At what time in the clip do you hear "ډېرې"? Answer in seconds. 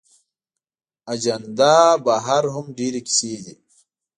2.77-3.01